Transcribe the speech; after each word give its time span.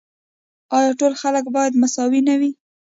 آیا 0.77 0.91
ټول 0.99 1.13
خلک 1.21 1.45
باید 1.55 1.79
مساوي 1.81 2.21
نه 2.29 2.35
وي؟ 2.39 2.51